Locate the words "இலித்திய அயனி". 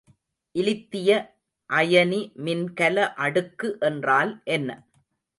0.55-2.21